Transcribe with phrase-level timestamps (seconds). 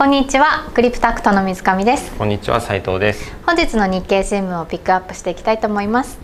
[0.00, 2.10] こんにちはクリプタクトの水上です。
[2.16, 3.34] こんにちは斉藤です。
[3.44, 6.18] 本日の日経新聞をピックアップしていきたいと思います。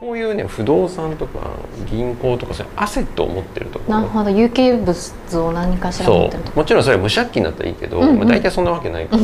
[0.00, 1.50] こういうね不動産とか
[1.90, 3.98] 銀行とかそういうアセットを持ってるところ。
[3.98, 4.30] なるほど。
[4.30, 6.52] 有形物を何かしら持ってると。
[6.56, 8.18] もちろんそれは無借金だったらいいけど、うんうん。
[8.20, 9.22] まあ、大体そんなわけないから、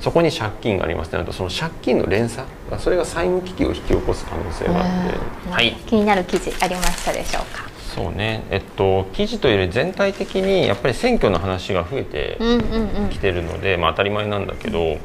[0.00, 2.46] そこに借金がありますってなるとその借金の連鎖
[2.78, 5.50] それが債務危機を引き起こす可能性があって、えー。
[5.50, 5.72] はい。
[5.84, 7.73] 気になる記事ありましたでしょうか？
[7.94, 8.42] そうね。
[8.50, 13.08] えっと記事というより全体的にやっぱり選挙の話が増えてうんうんうん。
[13.10, 14.98] きてるので、まあ、当たり前なんだけど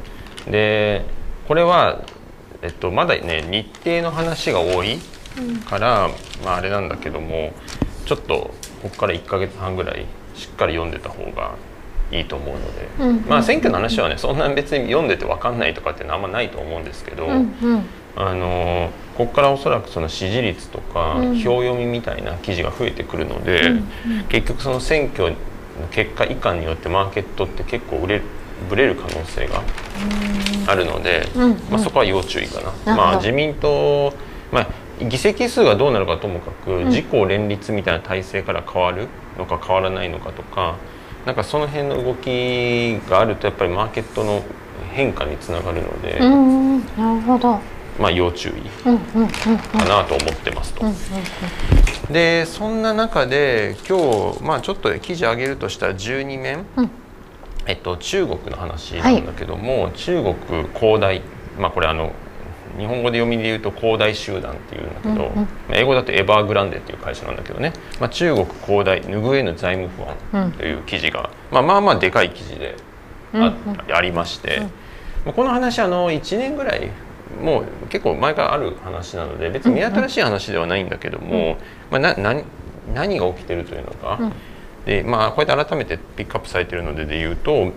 [0.50, 1.06] で
[1.48, 2.02] これは、
[2.62, 4.98] えっと、まだね日程の話が多い
[5.70, 6.10] から、
[6.44, 7.54] まあ、あれなんだけども
[8.06, 11.56] ちょっとここから1ヶ月半ぐらいしっかり読んでた方が
[12.12, 17.84] いいと思うので、うんうんまあ、選挙の話はねそんな別に読んでて分かんないとかっていうのはあんまないと思うんですけど、うんうん。
[18.16, 21.40] あのここからおそらくその支持率とかうん。
[21.40, 23.84] 票読みみたいな記事が増えてくるので、うん
[24.30, 25.36] 結局その選挙の
[25.92, 28.22] 結果以下によってマーケットって結構売れ
[28.70, 29.62] ぶれる可能性が
[30.68, 31.58] あるので、うんうん。
[31.70, 32.94] まあ、そこは要注意かな。
[32.94, 34.14] なまあ、自民党、
[34.52, 34.68] まあ、
[35.02, 36.88] 議席数がどうなるかともかく、ん。
[36.90, 40.76] 自公連立みたいな体制から変わるのか変わらないのかとか
[41.26, 44.44] なんかその辺の動きがあるとやっぱりマーケットの
[44.92, 46.20] 変化につながるので、
[46.98, 47.60] なるほど。
[48.00, 48.54] まあ、要注意
[48.86, 50.86] うんうんうんうんかなと思ってますと。
[52.12, 53.98] でそんな中で今
[54.34, 56.90] 日、まあ、ちょっと記事上げるとしたら12面、うん。
[57.68, 60.36] えっと、中国の話なんだけども、中国
[60.74, 61.22] 恒大、
[61.60, 62.14] まあ、これあの
[62.78, 65.36] 日本語で読みで言うと恒大集団っていうんだけど、うんうん。
[65.36, 69.90] まあ英語だとエバーグランデっていう会社なんだけどね、まあ、中国恒大拭えぬ財務
[70.32, 72.76] 不安という記事が、まあ、まあまあでかい記事で
[73.34, 74.64] あ,、うんありまして、うん。
[74.64, 74.70] ま
[75.28, 76.90] あこの話あの1年ぐらい
[77.44, 81.58] もう結構前からある話なので別に目新しい話ではないんだけども、
[81.92, 82.44] まあ、な何
[82.94, 84.34] 何が起きてるというのか、うん。
[84.86, 87.72] でまあこうやって改めてピックアップされてるのでで言うと。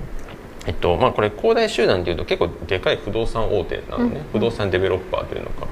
[0.66, 4.22] えっとまあ、これ恒大集団っていうと結構でかい不動産大手なのね、うん。
[4.32, 5.66] 不動産デベロッパーというのか。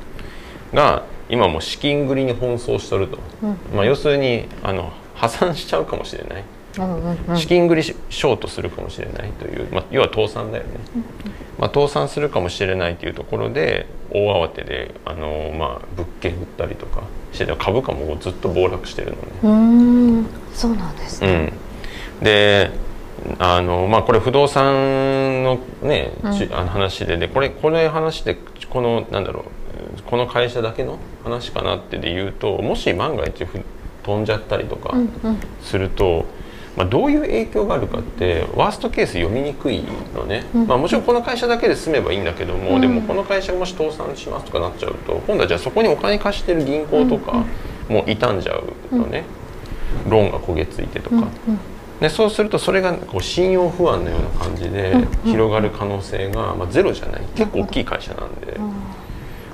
[0.75, 3.57] が今もう資金繰りに奔走しとると、うん。
[3.75, 6.45] まあ、要するにあの破産しちゃうかもしれない、
[6.79, 7.37] うんうんうん。
[7.37, 10.71] 資金繰りしショートするかもしれないという、まあ、要は倒産だよね、
[11.59, 17.03] まあ、倒産するかもしれないというところで大慌てであの、まあ、物件売ったりとか
[17.33, 19.19] してて株価もずっと暴落してるのね。
[19.43, 19.51] うー
[20.23, 20.27] ん。
[20.53, 21.53] そうなんですね。
[22.19, 22.71] うん、で
[23.39, 26.33] あの、まあ、これ不動産の,、ねうん。
[26.33, 28.37] ちあの話ででこれこれ話で
[28.69, 33.61] このなんだろうこの会社だけの話かなってで言うともし万が一ふ
[34.03, 35.39] 飛んじゃったりとかうんうん。
[35.63, 36.25] すると、
[36.77, 39.83] まあ、どういう影響があるかってワーストケース読みにくい
[40.15, 40.67] のね、うん。
[40.67, 42.81] まあ、もちろんこの会社だけで済めばいいんだけども、うん。
[42.81, 47.45] でもこの会社がもし倒産しますとかなっちゃうと今度はじゃあそこにお金貸してる銀行とか
[47.89, 49.25] もう傷んじゃうのね、
[50.09, 51.17] ローンが焦げついてとか。
[51.17, 51.29] うんうん
[52.01, 57.23] でそうするとそれがこう信用不安のような感じで広がる可能性が、まあ、ゼロじゃない。
[57.35, 58.59] 結構大きい会社なんで。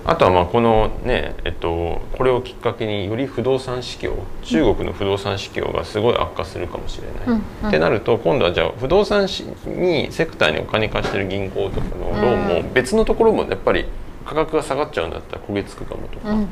[0.08, 4.12] あとはまあこのねえっとこれをきっかけにより不動産市況
[4.44, 7.68] 中国の不動産市況がすごい悪化するかもしれない、うんうん。
[7.68, 13.86] ってなると今度はじゃあ不動産市にセクターにお金貸してる銀行とかのローンも別のところもやっぱり
[14.24, 16.48] 価格が下がっちゃうんだったら焦げつくかもとか、うんうん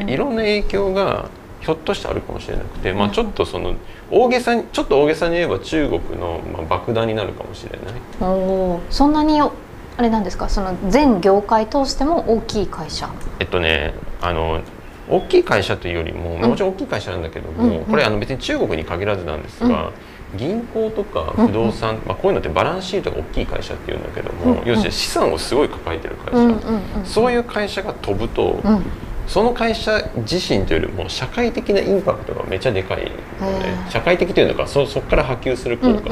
[0.00, 0.08] うん。
[0.08, 1.28] いろんな影響が
[1.66, 3.74] ひょっとしてあるかもしれなくて、まあ、ちょっとその
[4.08, 7.80] 大げさにちょっと大げさに言えば中国のまあ爆弾になるかもしれない。
[8.20, 8.80] おー。
[8.88, 9.50] そんなにあ
[9.98, 10.48] れなんですか？
[10.48, 13.10] その全業界通しても大きい会社。
[13.40, 14.60] えっとねあの
[15.08, 16.40] 大きい会社というよりも、うん。
[16.42, 17.84] もちろん大きい会社なんだけども、うんうん。
[17.86, 19.90] これあの別に中国に限らずなんですが、
[20.36, 24.68] 銀行とか不動産、まあ、こういうのってバランスシートが大きい会社っていうんだけども、うんうん。
[24.68, 26.54] 要するに資産をすごい抱えてる会社、うんうん
[26.98, 27.04] うん。
[27.04, 28.84] そういう会社が飛ぶと、うん
[29.26, 33.10] その会社自身というよりも社会的なインパクトがめちゃでかい
[33.40, 36.10] ので社会的というのかそそこから波及する効果、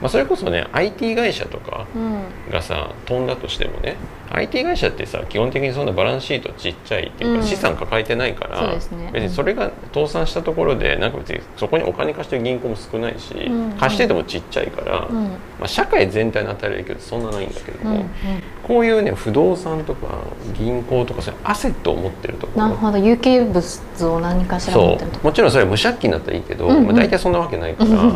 [0.00, 2.02] まあ、それこそね IT 会社とかうん。
[2.02, 3.96] うんがさ飛んだとしてもね
[4.30, 7.46] IT 会社ってさ基本的にそんなバランスシートちっちゃいっていうか、うん。
[7.46, 9.10] 資産抱えてないからね。
[9.12, 13.72] 別にそれが倒産したところでなんか別にそこにお金貸してる銀行も少ないし、うん。
[13.72, 15.24] 貸しててもちっちゃいから、うん。
[15.24, 18.04] まあ、社会全体に与える影響ってそんなないんだけども、
[18.66, 20.24] こういうね不動産とか
[20.56, 22.98] 銀行とかそういうアセットを持ってるところなるほど。
[22.98, 26.76] 有形物を何かしら持そってるとうもちろんそれは無借金だったらいいけど、うん。
[26.78, 26.84] うん。
[26.86, 28.12] まあ、大体そんなわけないから、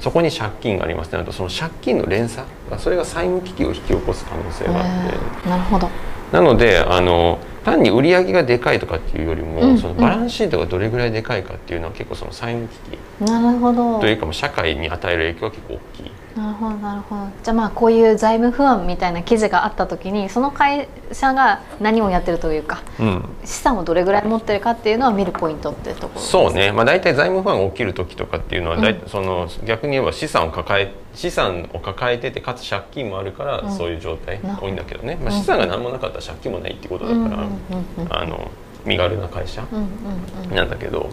[0.00, 2.46] そこに借金がありますってなるとその借金の連鎖
[2.78, 5.88] それが債務危機を引き起こす可能性があって、えーなるほど。
[6.30, 9.78] なのであの単に売り上げがでかいとかっていうよりも、うんうん。
[9.78, 14.00] そのバランスシートがどれぐらいでかいかっていうのは結構その債務危機なるほど。
[14.00, 16.10] というかもう社会に与える影響は結構大きい。
[16.36, 23.24] なるほどなるほどじゃあまあこういう財務不安みたいな記事があった時にその会社が何をやってるというかうん。
[23.44, 29.08] 資産をどれぐらい持ってるかっていうのは見るポイントっていうところですそうね、まあ、大体財務不安が起きる時とかっていうのは大、うん。
[29.08, 33.70] その逆に言えば資産を抱え資産を抱えててかつ借金もあるから、うん。
[33.76, 34.40] そういう状態。
[34.42, 35.38] なるほど多いんだけどね、まあ、うん。
[35.38, 37.51] 資産が何もなかったら借金もないってことだうんうんから、うんうん
[38.10, 38.50] あの
[38.84, 39.64] 身軽な会社
[40.52, 41.10] なんだけど。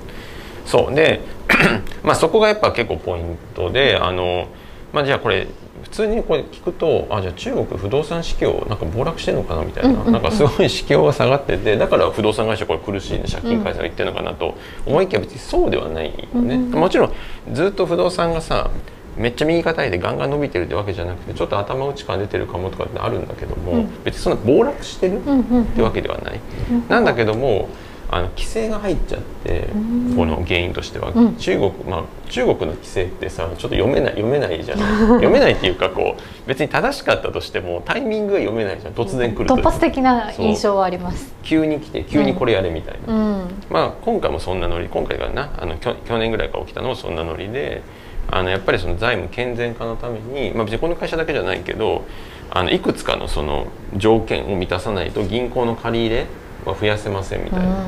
[0.66, 0.94] そう。
[0.94, 1.22] で
[2.04, 4.48] まあそこがやっぱ結構ポイントであの、
[4.94, 5.48] まあ、じゃあこれ
[5.82, 13.24] 普通にこれ聞くとあじゃあ中国不動産市況なんか暴落してるのかなみたいな、なんかすごい市況が下がっててだから不動産会社これ苦しいね。
[13.30, 14.56] 借金返済がいってるのかなと
[14.86, 16.72] 思いきや別にそうではないよね、うんうん。
[16.72, 17.14] もちろん
[17.52, 18.70] ずっと不動産がさ
[19.18, 24.04] めっちゃ右肩でガンガン伸びてるってわけじゃなくてちょっと頭打ち感出てるかもとかってあるんだけども、うん。
[24.04, 26.40] 別にそんな暴落してるうんうんってわけではない、
[26.72, 27.70] うんなんだけども
[28.12, 31.36] あの規制が入っちゃってうんこの原因としては、うん。
[31.36, 38.94] 中国まあ中国の規制ってさちょっと読めない読めないじゃない 読めないっていうかこう別に正しかったとしてもタイミングが読めないじゃん。
[38.94, 41.36] 突然来ると突発的な印象はあります。
[41.44, 43.42] 急に来て急にこれやれみたいな、うん。
[43.70, 44.88] まあ今回もそんなノリ。
[44.88, 47.84] 今回がなあの去去年ぐらいから起きたのもそんなノリで
[48.32, 52.06] あのやっぱりその財務健全化のために、まあ、別にこの会社だけじゃないけど
[52.52, 56.28] あのいくつかのその条件を満たさないと銀行の借り入れ
[56.66, 57.86] は増やせませんみたいな、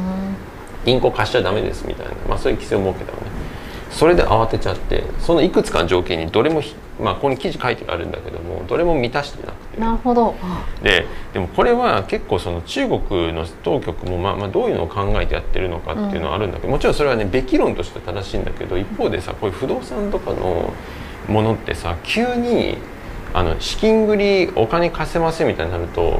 [0.85, 3.30] 銀行貸しちゃダメですみたいな、まあ、そういう規制を設けたのね
[3.91, 9.79] それで慌てちゃってそのいくつかの条件にどれもひまあここに記事書いてあるんだけどもどれも満たしてなくて。
[9.79, 10.35] なるほど。
[10.83, 20.73] ででもこれは結構その中国の当局もまあまあどういうのを考えてやってるのかっていうのはあるんだけど、もちろんそれはねべき論として正しいんだけど一方でさこういう不動産とかの
[21.27, 22.77] ものってさ急に
[23.33, 26.19] あの資金繰りお金貸せませんみたいになると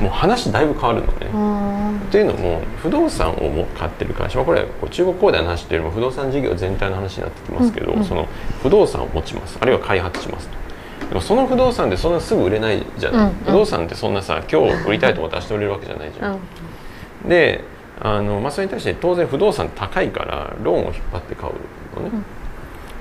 [0.00, 1.26] もう話だいぶ変わるのね。
[1.32, 2.10] うん。
[2.10, 8.26] というのも不動産をも買ってる会社はこれ中国恒大の話というよりも不動産事業全体の話になってきますけど、うんうんその
[8.62, 9.58] 不動産を持ちます。
[9.60, 10.56] あるいは開発しますと。
[11.08, 13.34] でもその不動産ってそんなすぐ売れないじゃない、うんうん。
[13.44, 16.40] 不動産ってそんなさ今日売りたいと思って明日売れるわけじゃないじゃん、
[17.28, 17.64] で
[18.00, 22.24] あの、まあ、それに対して当然不動産高いからローンを引っ張って買うのね、うん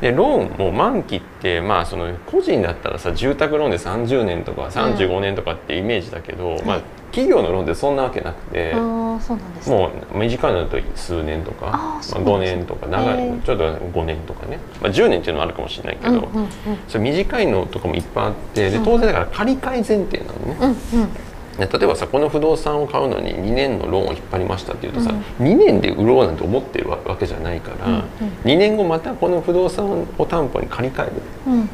[0.02, 6.82] でローンも満期ってまあその個人だったらさ住宅ローンで30年とか35年とかってイメージだけど、まあ
[7.12, 9.76] 企業のローンってそんなわけなくて、ああそうなんですね。
[9.76, 12.58] もう短いのだと数年とかまあ、5そうなんですね。
[12.58, 13.32] 年とか長いへー。
[13.32, 16.50] のちょっと5年とかね、まあ、10年っていうのもあるかもしれないけど、うんうんうん。
[16.88, 20.58] それ短いのとかもいっぱいあってでうん当然だから借り換え前提なのね、
[20.94, 21.14] うんうん。
[21.14, 21.20] で
[21.68, 25.46] 例えばさこの不動産を買うのに2年のローンを引っ張りましたっていうとさ、うん。
[25.46, 28.04] 2年で売ろうなんて思ってるわけじゃないから、うんうん。
[28.44, 31.14] 2年後またこの不動産を担保に借り換える。
[31.48, 31.70] うん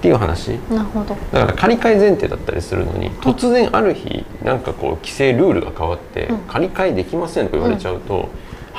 [0.00, 0.52] っていう話。
[0.52, 1.14] うんなるほど。
[1.30, 6.38] だから借り換え前提だったりするのに突然ある日なんかこう規制ルールが変わってうん。
[6.38, 8.28] 借り換えできませんとか言われちゃうと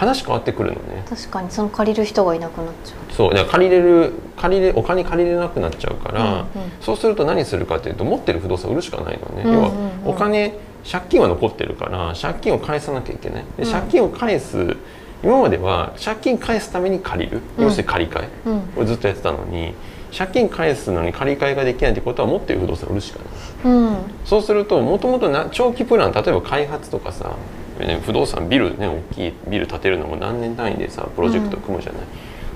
[0.01, 1.05] 話変わってくるのね。
[1.07, 3.13] 確かにその借りる人がいなくなっちゃう。
[3.13, 6.45] そうだから借りれる借りれお金借りれなくなっちゃうから、うんうん
[6.81, 9.71] そうすると何するかというと持ってる不動産売るしかないのね、うんうんうん要は
[10.05, 10.57] お金
[10.89, 13.45] 借金は残ってるから借金を返さなきゃいけない。
[13.57, 13.71] でうん。
[13.71, 14.75] 借金を返す
[15.23, 17.63] 今までは借金返すために借りる、うん。
[17.65, 18.61] 要するに借り換え、うん。
[18.61, 19.75] これずっとやってたのに
[20.17, 23.19] 借金返すのに借り換えができないってことは持ってる不動産売るしか
[23.63, 23.73] ない。
[23.75, 23.97] うん。
[24.25, 27.35] そうするともともと長期プラン例えば開発とかさ、
[27.85, 32.01] ね、不動産ビルね大きいビル建てるのも何年単位でさプロジェクト組むじゃない、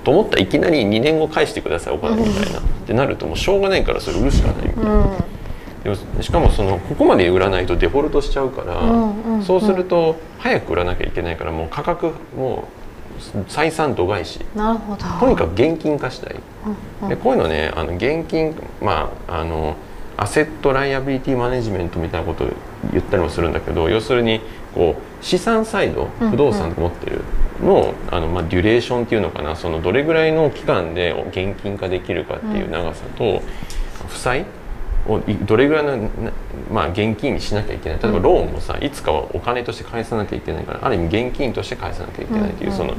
[0.04, 9.42] と思ったらいきなり2年後返してくださいお金みたいな、ってなるともうしょうがないからそれ売るしかないみたいな、しかもそのここまで売らないとデフォルトしちゃうから、うんうんうん。
[9.44, 12.64] そうすると早く売らなきゃいけないからもう価格も
[13.34, 14.40] う採算度外視。
[14.54, 15.04] なるほど。
[15.20, 16.36] とにかく現金化したい。
[17.00, 19.76] うんでこういうのねあの現金まああの
[20.16, 22.48] アセットライアビリティマネジメントみたいなことを
[22.92, 24.40] 言ったりもするんだけど要するに
[24.76, 26.30] こう資産サイドうん。
[26.30, 27.22] 不動産持ってる
[27.62, 29.56] の,、あのまあ、デュレーションっていうのかな。
[29.56, 33.42] そのどれぐらいの期間で現金化できるかっていう長さと、
[34.08, 34.44] 負債
[35.08, 36.08] をいどれぐらいの、な
[36.70, 37.98] まあ、現金にしなきゃいけない。
[38.02, 42.94] 例えばローンもさいつかはお金として返さなきゃいけないからある意味現金として返さなきゃいけないっていうその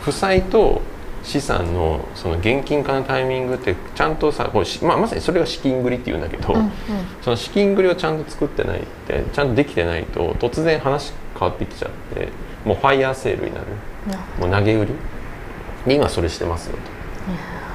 [0.00, 0.80] 負債と
[1.22, 6.70] 資産のその現金化のタイミングってちゃんとさこうし、まあ、まさにそれが資金繰りっていうんだけど、うんうん。
[7.22, 12.28] その資金繰りをちゃんと作ってないってちゃんとできてないと突然話変わってきちゃって
[12.64, 13.66] もうファイヤーセールになる。
[14.08, 14.94] なもう投げ売り？
[15.86, 16.82] で今それしてますよと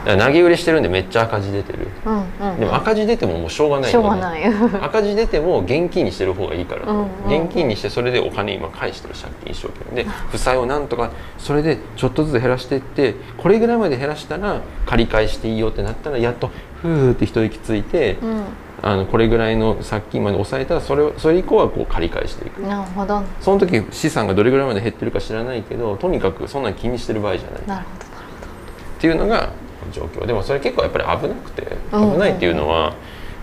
[0.05, 1.87] 投げ売りしてるんでめっちゃ赤字出てる。
[2.05, 2.59] うんうん。
[2.59, 4.43] でも赤字出てももうしょうがないしょうがない。
[4.81, 7.43] 赤字出ても現金にしてる方がいいから、うんうん。
[7.43, 16.51] 現金にしてそれでお金今返してる借金一生懸命で負債をなんとかそれでちょっとずつ減らしていってこれぐらいまで減らしたら借り返していいよってなったらやっと
[16.81, 18.43] ふーって一息ついて、うん。
[18.81, 22.61] あのこれぐらいの借金まで抑えたらそれをそれ以降はこう借り返していく。
[22.61, 23.15] なるほど。
[23.15, 27.59] なるその時資産がどれぐらいまで減ってるか知らないけどとにかくそんなに気にしてる場合じゃない。
[27.59, 27.85] ほどなる
[28.97, 29.49] っていうのが
[29.91, 30.25] 状況。
[30.25, 32.93] でもそれ結構やっぱり危なくてうん危ないっていうのは、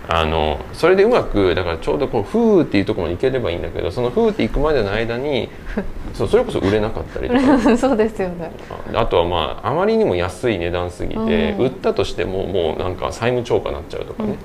[0.07, 5.49] あのそれでうまくだからちょうどこうフーっていうところまで行ければいいんだけどそのフーって行くまでの間に
[6.13, 7.77] そうそれこそ売れなかったりとか。
[7.77, 8.51] そうですよね。
[8.93, 14.35] ああとはまああまりにも安い値段すぎて、うん売ったとしてももうなんか債務超過になっちゃうとかね、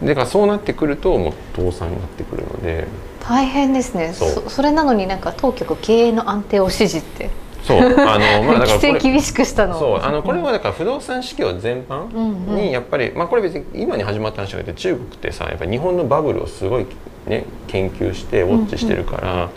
[0.00, 0.06] うん。
[0.06, 2.86] だからそうなってくるともう倒産になってくるので。
[3.28, 4.12] 大変ですね。
[4.14, 4.28] そう。
[4.30, 7.30] そそれなのになんか当局経営の安定を指示って
[7.62, 9.78] そうあの まあだから規制厳しくしたの。
[9.78, 12.56] そうあのこれはだから不動産市況全般うんうん。
[12.56, 16.86] にやっぱり、まあ、これ別に今に始まった話じゃなくて中国ってさやっぱ日本のバブルをすごい、
[17.26, 19.48] ね、研究してウォッチしてるから、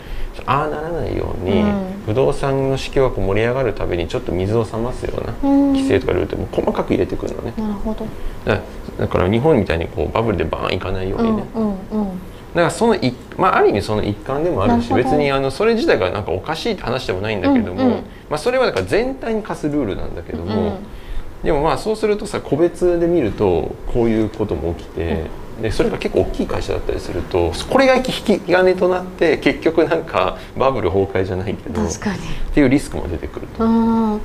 [0.46, 1.72] ああならないように、うん。
[2.06, 5.72] 不動産の市況がこう盛り上がるたびにちょっと水を冷ますようなうん。
[5.72, 7.52] 規制とかルールって細かく入れてくるのね。
[7.56, 8.06] なるほど。
[8.44, 8.60] だ
[8.98, 11.76] だから日本みたいにこうバブルでバーンいかないようにね、うんうんうん。
[12.08, 12.16] だ
[12.62, 18.04] からそのい、まあ、ある意味その一環でもあるし別にあのそれ自体がなんかおかしいって話でもないんだけども、うんうん。
[18.30, 20.78] まあ、それはだから全体に課すルールなんだけども、うん
[21.42, 25.26] でもまあそうするとさ個別で見るとこういうことも起きて、
[25.62, 32.20] でそれが結構大きい会社だったりするとこれが引き金となって結局なんかバブル崩壊じゃないけどっ確かに。
[32.52, 33.64] ていうリスクも出てくると。
[33.64, 34.20] うん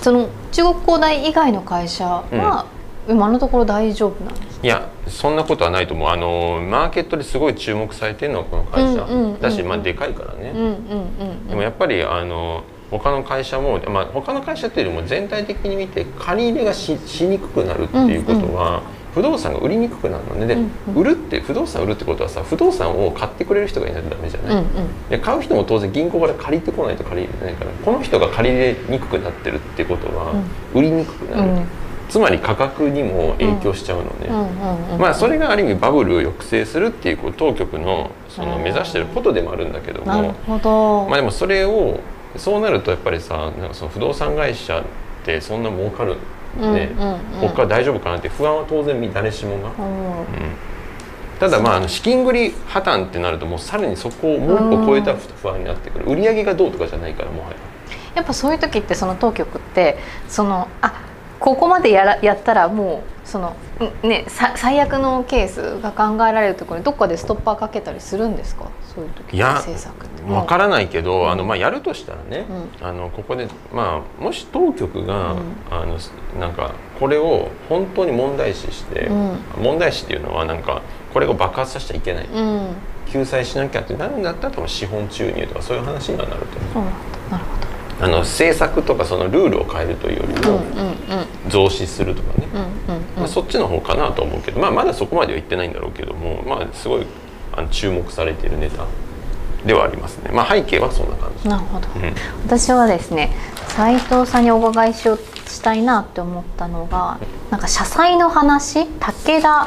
[0.00, 2.66] その中国恒大以外の会社は、
[3.08, 6.08] 今のところ大丈夫なんですいやそんなことはないと思う。
[6.08, 9.40] あのマーケットですごい注目されてるのはこの会社、うんうんうんうん。
[9.40, 18.82] だし、まあ、でかいからね、うんうんうんでもやっぱりあの他の会社も、まあ、他の会社っていうよりも全体的に見て借り入れがししにくくなるっていうことは、
[19.14, 20.70] 不動産が売りにくくなるのねで、うん。
[20.88, 30.32] うん売るって不動産売るってことはさ不動産を買ってくれる人がいないとダメじゃない、うんうんで買う人も当然銀行から借りてこないと借りれないからこの人が借りれにくくなってるってことは、
[30.74, 31.66] 売りにくくなる、うん
[32.08, 34.28] つまり価格にも影響しちゃうのね、
[34.98, 40.34] まあそれがある意味バブルを抑制するっていうこう当局のその目指してることでもあるんだけども、
[41.08, 42.00] まあでもそれを
[42.36, 44.84] そうなるとやっぱりさなんかその不動産会社っ
[45.24, 46.16] てそんな儲かる
[46.56, 46.90] ね、
[47.40, 49.74] ここから大丈夫かなって不安は当然誰しもが、うん。
[51.38, 56.06] ただまああの資金繰り破綻ってなるともうさらにそこをもう一歩超えた不安になってくる。
[56.06, 57.56] 売り上げがどうとかじゃないからもはや。
[58.14, 60.92] やっぱそういう時ってその当局ってそのあ
[61.48, 63.56] ここまでやらやったらもうその
[64.04, 68.70] んねさ最悪のケースが考えられるところにどっかでストッパーかけたりするんですか？
[68.94, 69.62] そういう時いや
[70.26, 72.44] 分からないけど、あのまあ、やるとしたらね、
[72.80, 75.40] うあのここで、まあ、もし当局が、うん。
[75.70, 75.96] あの
[76.38, 79.38] なんかこれを本当に問題視して、うん。
[79.58, 80.82] 問題視っていうのはなんか
[81.14, 82.74] これを爆発させちゃいけない、うん。
[83.06, 86.84] 救済しなきゃってなるんだったら多分資本注入とかそういう話にはなると思う。
[86.84, 86.98] なんだ。
[87.30, 87.58] なるほ
[88.00, 90.87] あの政策とかそのルールを変えるというよりもどうんうんうん
[91.48, 92.46] 増資するとかね、
[93.16, 97.06] まあ、そっちの方かなと思うけど、まあ、まだそこまでは言ってないんだろうけども、まあ、すごい
[97.52, 98.86] あの注目されているネタ
[99.66, 102.14] ではありますね、まあ、背景はそんな感じ、なるほど、うん。
[102.46, 103.32] 私はですね
[103.68, 107.18] 斉藤さんにお伺いしようしたいなって思ったのが
[107.50, 108.86] なんか社債の話？
[108.86, 109.66] 武田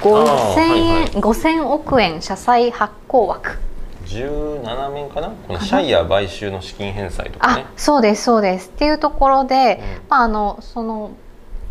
[0.00, 1.10] 5000円、あーはいはい。
[1.10, 3.58] 5000億円社債発行枠
[4.10, 5.28] 17面かな？
[5.46, 7.64] このシャイヤー買収の資金返済とかね。
[7.66, 8.68] あそうですそうです。
[8.68, 10.08] っていうところで、うん。
[10.08, 11.12] まあ、あのその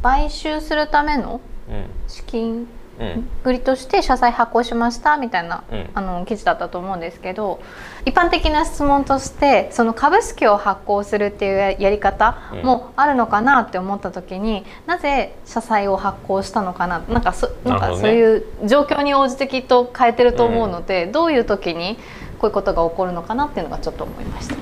[0.02, 1.72] 買収するためのう
[2.10, 2.68] 資金ん
[3.00, 3.30] うん。
[3.46, 5.90] 売りとして社債発行しましたみたいな、うん。
[5.94, 7.62] あの記事だったと思うんですけど
[8.06, 17.00] 一般的な質問としてその株式を発行するっていうややり方もあるのかなって思った時に、なぜ社債を発行したのかな？
[17.08, 21.98] なんかそなんかそういう状況に応じてきっと変えてると思うので、どういう時に
[22.40, 24.56] こういうことが起こるのかなっていうのがちょっと思いました。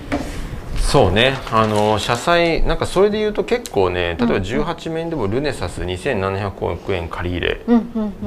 [0.80, 1.38] そうね。
[1.52, 4.32] あの社債なんかそれで言うと結構ね例えばうん。
[4.36, 7.62] うん18面でもルネサス2700億円借り入れ、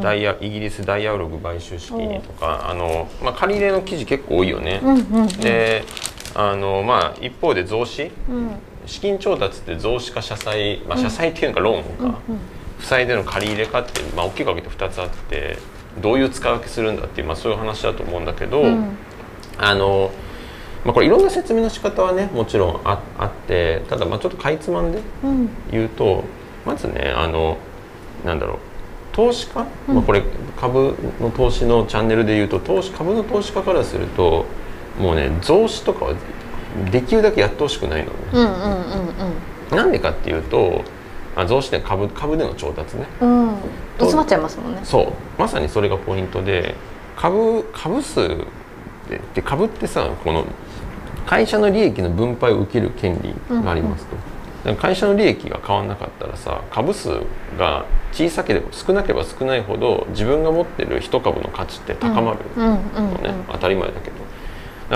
[0.03, 4.81] ダイヤイギリスダイヤログ買収資金にとかあの、まあ、借り入れの記事結構多いよね、
[5.41, 5.85] で
[6.35, 8.11] あの、まあ、一方で増資。
[8.29, 8.51] うん。
[8.87, 12.19] 資金調達って増資か社債、まあ、社債っていうのかローンか、
[12.79, 15.59] 負債での借り入れかって、まあ、大きく分けて2つあって
[16.01, 18.97] どういう使い分けするんだっていう、まあ、そういう話だと思うんだけど、うん
[19.61, 20.11] あの、
[20.85, 25.49] まあ、これいろんな説明の仕方はねもちろんああってただまあちょっとかいつまんでうん。
[25.71, 26.25] 言うと
[26.65, 27.59] まずねあの
[28.25, 28.59] なんだろう
[29.13, 29.95] 投資家、うん。
[29.97, 30.23] まあ、これ
[30.59, 34.47] 株の投資のチャンネルで言うと投資株の投資家からすると
[34.99, 36.15] もうね増資とかは
[36.91, 38.17] できるだけやってほしくないのね。
[38.33, 40.83] うんうんうんなんでかっていうと
[41.37, 43.07] あ増資で株株での調達ね。
[43.21, 43.49] うん。
[43.49, 43.51] う。
[43.53, 43.55] ん
[44.01, 44.81] 薄まっちゃいますもんね。
[44.83, 45.13] そう。
[45.39, 46.75] まさにそれがポイントで
[47.17, 48.47] 株株数
[49.11, 50.45] でで株ってさこの
[51.27, 54.31] 会社の利益の分配を受ける権利がありますと、だか
[54.71, 57.21] ら会社の利益が変わらなかったらさ株数
[57.59, 63.23] が小さければ少なければ少ないほど自分が持ってる一株の価値って高まるうんうんのうん。
[63.23, 64.21] ね、当たり前だけど。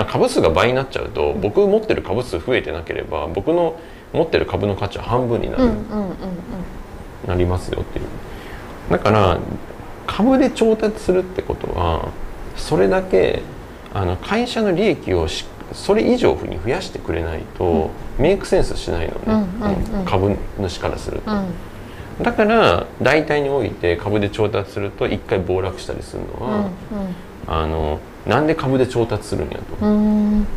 [0.03, 3.79] 株数が倍になっちゃうと僕持ってる株数増えてなければ僕の
[4.11, 6.15] 持ってる株の価値は半分になる、うんうんうんうん
[7.27, 8.05] なりますよっていう。
[8.91, 9.39] だから
[10.05, 12.11] 株で調達するってことは
[12.57, 13.41] それだけ
[13.95, 20.05] あの会社の利益をしそれ以上に増やしてくれないと、メイクセンスしないのね、うんうんうん。
[20.05, 21.45] 株主からすると、うん
[22.21, 26.69] だから大体において株で調達すると一回暴落したりするのは、
[27.45, 30.47] あのなんで株で調達するんやと、うん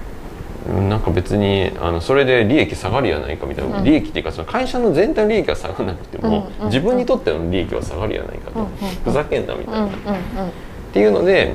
[0.68, 0.88] うん。
[0.88, 3.84] なんか別にあのそれで利益下がるやないかみたいな、うん。
[3.84, 8.70] 利益っていうかその会社の全体の利益は下がらなくても、うんうん自分にとっての利益は下がるやないかと、うんうん
[9.04, 10.50] ふざけんなみたいな、っうんうん。
[10.92, 11.54] ていうので、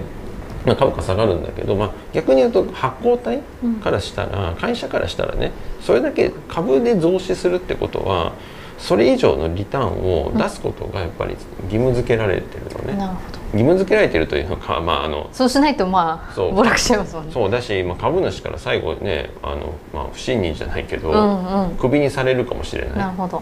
[0.66, 3.76] まあ、株価下がるんだけど、まあ、逆に言うと発行体うん。
[3.76, 5.52] からしたら会社からしたらね
[5.82, 8.34] それだけ株で増資するってことは
[8.78, 11.34] それ以上のリターンを出すことがやっぱり
[11.66, 13.40] 義務付けられてるのね、なるほど。
[13.54, 16.54] 義務付けられてるというのかまああのそうしないとまあそう。
[16.54, 17.32] 暴落しちゃいますもんね。
[17.34, 21.78] そうだし、まあ、株主から最後ねあの、まあ、不信任じゃないけど、うんうん。
[21.78, 23.42] クビにされるかもしれななるほど。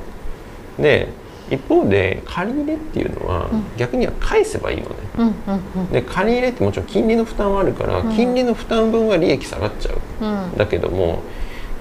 [0.77, 1.07] いで
[1.51, 3.63] 一方で借り入れっていうのは、うん。
[3.77, 4.95] 逆には返せばいいのね。
[5.17, 8.15] うんで借り入れってもちろん金利の負担はあるから、うん。
[8.15, 10.25] 金利の負担分は利益下がっちゃう。
[10.25, 10.57] うん。
[10.57, 11.21] だけども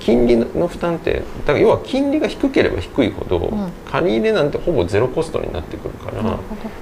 [0.01, 3.73] 金利の負担ってだから要は金利が低ければ低いほど、ん。
[3.91, 6.41] 借り入れなんてほぼゼロコストになってくるから、も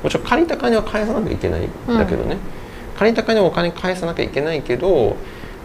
[0.09, 2.38] ちろん借りた金は返さなきゃいけないんだけどね、
[2.97, 5.16] 借りた金はお金返さなきゃいけないけど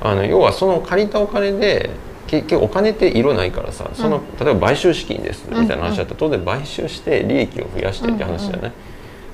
[0.01, 1.89] あの要はその借りたお金で
[2.34, 8.72] 結局お金って色ないからさその、うん例えば買収資金ですみたいな話だうんったら当然買収して利益を増やしてって話じゃない、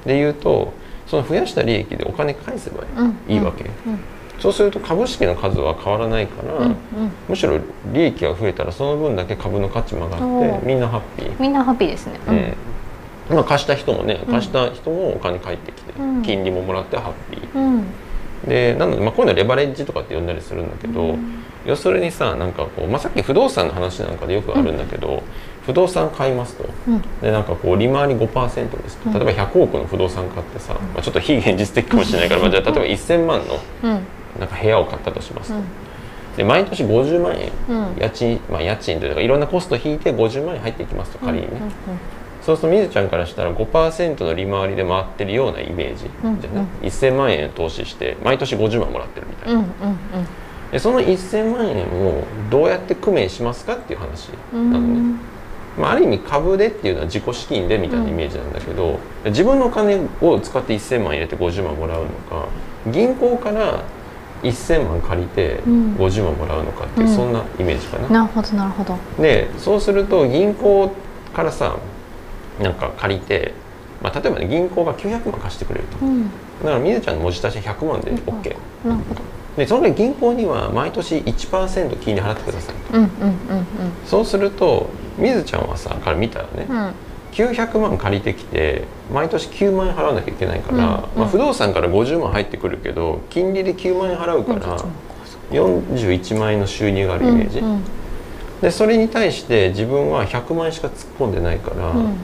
[0.05, 0.73] で言うと
[1.07, 3.99] その増やした利益でお金返せばうんいいわけ、うん
[4.39, 6.75] そうすると株式の数は変わらないから、うんうん。
[7.27, 7.59] むしろ
[7.91, 11.41] 利益が増えたらその分だけ株の価値も上がってみんなハッピー。
[11.41, 12.17] みんなハッピーですね。
[13.29, 13.35] うん。
[13.35, 14.33] まあ、貸した人もねうん。
[14.33, 16.23] 貸した人もお金返ってきて、うん。
[16.23, 17.53] 金利ももらってハッピー。
[17.53, 17.83] うん
[18.47, 21.17] でなので、まあ、こういうのレバレッジとかって呼んだりするんだけど、
[21.65, 25.23] 要するにさなんかこう、まあ、さっき不動産の話なんかでよくあるんだけど、
[25.65, 26.65] 不動産買いますと。
[26.87, 27.01] うん。
[27.21, 29.09] でなんかこう利回り5%ですと。
[29.09, 29.15] うん。
[29.15, 33.91] 例えば100億の不動産買ってさ、まあ、ちょっと非現実的かもしれないから、まあ、じゃあ例えば1000万のうん。
[34.39, 35.63] なんか部屋を買ったとしますと、うん。
[36.37, 37.51] で毎年50万円。
[37.69, 37.95] うん。
[37.99, 41.71] 家賃、まあ、家賃というかいろんなコスト引いて50万円入っていきますと仮にね、うんうん
[42.41, 49.67] そうするとみずちゃんからしたら5%の利回りで回ってるようなイメージうんじゃない、1000万円投資して毎年50万もらってるみたいな、うんうん
[50.71, 55.19] でその1000万円をどうやって工面しますかっていう話うんなのね、
[55.79, 62.47] まあ、ある意味株でっていうのは自己資金でみたいなイメージなんだけど、自分のお金を使って1000万入れて50万もらうのか
[62.91, 63.83] 銀行から
[64.43, 65.95] 1000万借りてうん。
[65.95, 67.15] 50万もらうのかっていう、うん。
[67.15, 68.07] そんなイメージかな。
[68.09, 68.97] なるほどなるほど。
[69.21, 70.91] でそうすると銀行
[71.33, 71.77] からさ
[72.59, 73.53] なんか借りて、
[74.01, 76.05] まあ、例えばね銀行が900万貸してくれると。
[76.05, 76.23] うん。
[76.23, 76.29] だ
[76.65, 78.55] からみずちゃんの持ち出し100万で OK、
[78.87, 79.21] なるほど。
[79.57, 82.75] でその時銀行には毎年1%金利払ってください。
[82.75, 83.67] とうんうんうん。
[84.05, 86.77] そうするとみずちゃんはさから見たらね、うん。
[86.77, 86.93] うん
[87.31, 94.77] 900万借りてきて毎年9万円払わなきゃいけないから、うんまあ、不動産から50万入ってくるけど金利で9万円払うから
[95.51, 97.83] 41万円の収入があるイメージ、うんうん。
[98.61, 102.17] でそれに対して自分は100万円しか突っ込んでないから、うん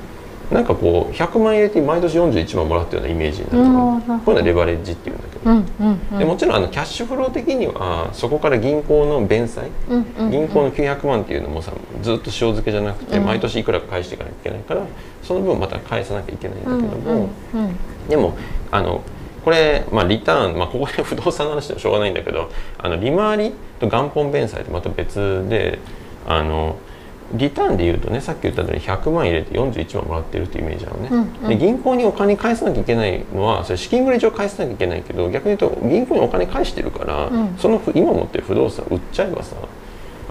[0.52, 6.20] なんかこう100万円入れて毎年41万もらったようなイメージになるこういうのはレバレッジっていうんだけど、うんうんうん。
[6.20, 9.70] でもちろんあのキャッシュフロー的にはそこから銀行の弁済？
[9.90, 13.26] うんうん銀行の900万っていうのもさずっと塩漬けじゃなくてうん。
[13.26, 14.86] 毎年いくらか返していかなきゃいけないから
[15.24, 17.76] その分また返さなきゃいけないんだけども、うんうん
[18.10, 18.38] でも
[18.72, 19.02] あの
[19.44, 25.78] これ、まあ、リターン、まあ、ここで不動産の話でもしょうがないんだけどあの利回りと元本弁済ってまた別で
[26.28, 26.78] あの
[27.34, 37.56] リターンでいうとねさっき言ったように100万入れて41万もらってるっていうイメージなのね、うんうんで銀行にお金返さなきゃいけないのはそれ資金繰り上返さなきゃいけないけど逆に言うと銀行にお金返してるから、うん。
[37.58, 39.56] その今持ってる不動産売っちゃえばさ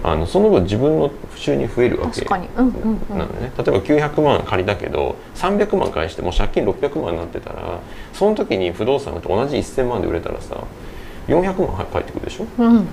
[0.03, 2.21] あのその分自分の収入増えるわけ。
[2.21, 2.47] 確かに。
[2.55, 3.17] うんうんうん。
[3.17, 3.51] なのね。
[3.57, 7.79] 例えば900万借りたけど300万返してもう借金600万になってたら
[8.13, 10.63] その時に不動産と同じ1000万で売れたらさ
[11.27, 12.45] 400万返ってくるでしょ？
[12.59, 12.87] うん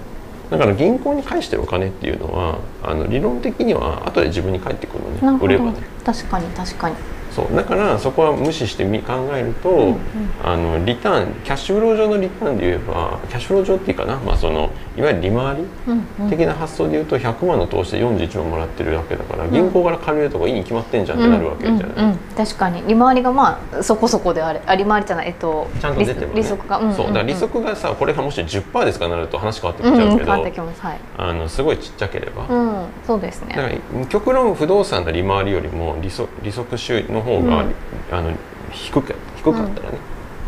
[0.52, 5.48] だから銀行に返してるお金っていうのはあの理論的には後で自分に返ってくるのなるほど。
[5.48, 5.78] ね売ればね。
[6.04, 6.96] 確かに確かに
[7.34, 9.96] そうだからそこは無視してみ考えると、うんうん。
[10.44, 16.30] あのリターンキャッシュフロー上のリターンで言えばキャッシュフロー上っていうかな、まあ、そのいわゆる利回りうんうん。
[16.30, 19.50] 的な発想で言うと100万の投資で41万もらってるわけだから、ん。
[19.50, 22.18] 銀行から借りるとこいいに決まってんじゃんってなるわけじゃない、うんうんうん。
[22.36, 22.86] 確かに。
[22.86, 26.42] 利回りがまあそこそこであれあ利回りじゃないえっとちゃんと出てもね。
[26.42, 26.94] 利息が、んんん。
[26.94, 30.80] そうだから利息がさこれがもし10%ですかなると話変わってきうんちゃうけど、うん変わってきます。
[30.82, 30.98] はい。
[31.16, 37.74] あのすごいちっちゃければ、うんそうですだかねら極論不動産の利回りよりも利息利息収益の方が、うん。
[38.10, 38.32] あの
[38.70, 39.98] 低く低かったらね、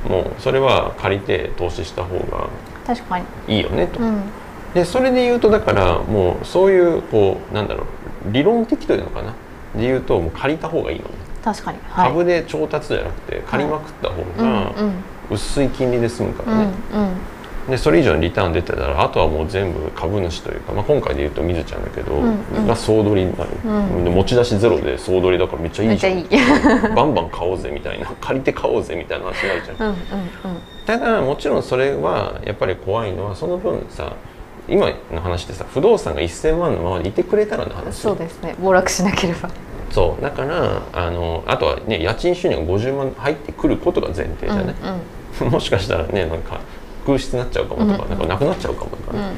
[0.09, 2.49] もうそれは借りて投資した方が
[2.87, 3.25] 確かに。
[3.49, 4.23] いいよねと、うん。
[4.75, 9.31] でそれで言うとだからもうそういうこうなんだろう理論的というのかな。
[9.75, 11.11] で言うともう借りた方がいいのね、
[11.43, 14.93] 確かに、はい、株で調達じゃなくて借りまくった方うんがうん。
[15.31, 17.09] 薄い金利で済むからね、うんうん
[17.69, 22.67] でそれ以上にリターン出てたらあとはもう全部株主というか、まあ、今回で言うとみずちゃんだけど、うんうん。
[22.67, 24.05] が総取りになる、うん。
[24.05, 26.25] で持ち出しゼロで総取りだからめっちゃいいじゃん。
[26.95, 28.07] バンバン買おうぜみたいな。
[28.21, 29.77] 借りて買おうぜみたいな話になるじゃん。
[29.79, 29.97] うんうんうん。
[30.85, 34.13] ただもちろんそれはやっぱり怖いのはその分さ
[34.69, 37.97] 今の話でさ不動産が1000万のままでいてくれたらの話。
[37.97, 38.55] そうですね。
[38.61, 39.49] 暴落しなければ。
[39.91, 40.23] そう。
[40.23, 44.75] だからあのあとはね家賃収入が50万入ってくることが前提じゃない、
[45.41, 45.49] うん。
[45.49, 46.61] もしかしたらねなんか
[47.05, 49.35] 空室になっちゃうかもとか,、うんなんかなくなっちゃうかもとかうんね、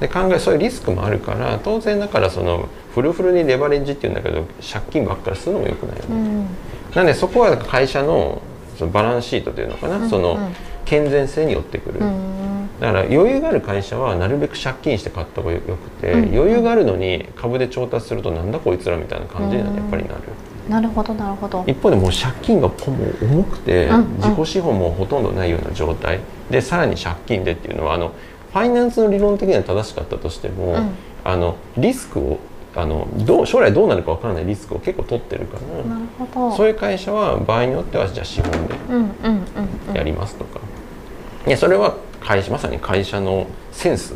[0.00, 6.46] で考えそういうリスクもあるから当然だからそのフルフルにレバレッジっていうんだけど借金ばっかりするのもよくないよね、
[6.94, 8.42] なんでそこは会社の
[8.78, 20.14] そのバランスシートというのかな、うんそのうん健全性によってくる、うんだから余裕がある会社はなるべく借金して買った方がよくて、うん余裕があるのに株で調達するとなんだこいつらみたいな感じにはやっぱりなる、
[20.68, 21.64] なるほどなるほど。
[21.66, 22.74] 一方でもう借金がも
[23.20, 24.16] 重くて、うんうん。
[24.16, 26.20] 自己資本もほとんどないような状態。
[26.50, 28.12] でさらに借金でっていうのはあの
[28.52, 30.90] ファイナンスの理論的には正しかったとしても、うん。
[31.24, 32.38] あのリスクを
[32.74, 36.56] あのどう将来どうなるかわからないリスクを結構取ってるから、なるほど。
[36.56, 39.44] そういう会社は場合によってはじゃあ資本でうんうんうん
[39.90, 39.94] うん。
[39.94, 40.60] やりますとか、
[41.46, 44.14] いやそれは会社まさに会社のセンス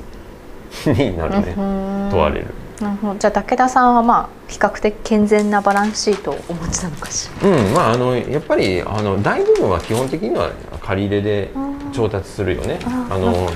[0.87, 2.09] になるね、うん。
[2.11, 2.47] 問われる。
[2.81, 3.19] なるほど。
[3.19, 7.49] じゃあ武田さんはまあ比較的健全なバランスシートをお持ちなのかしら？
[7.49, 10.51] うん、まああのやっぱりあの大部分は基本的には
[10.83, 11.51] 借り入れで
[11.93, 12.79] 調達するよね。
[12.85, 13.49] あの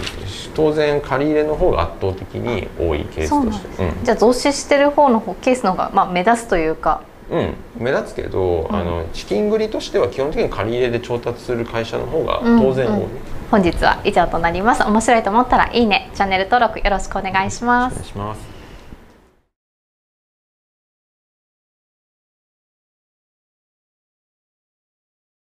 [0.55, 7.03] 当然借り入れの方が圧倒的に多いケースとして、じゃあ増資してる方の方ケースの方がまあ目立つというか。
[7.31, 8.77] うん、うん、目立つけど、うん。
[8.77, 13.03] あの資金繰りとしては基本的に借り入れで調達する会社の方がうん当然多い。
[13.03, 13.09] うん
[13.51, 14.85] 本日は以上となります。
[14.85, 17.95] 面白いと思ったらいいねチャンネル登録よろしくお願いします。
[17.95, 18.50] お願いします。